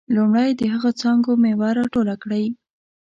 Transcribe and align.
لومړی 0.15 0.49
د 0.53 0.61
هغه 0.73 0.91
څانګو 1.01 1.31
میوه 1.43 1.69
راټوله 1.79 2.15
کړئ. 2.23 2.45